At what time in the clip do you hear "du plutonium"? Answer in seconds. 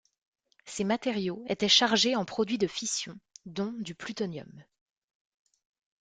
3.77-4.51